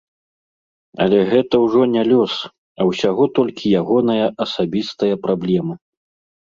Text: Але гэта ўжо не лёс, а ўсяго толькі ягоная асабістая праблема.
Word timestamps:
Але 1.05 1.19
гэта 1.33 1.55
ўжо 1.65 1.81
не 1.95 2.03
лёс, 2.13 2.33
а 2.79 2.91
ўсяго 2.91 3.23
толькі 3.39 3.75
ягоная 3.83 4.21
асабістая 4.49 5.13
праблема. 5.29 5.73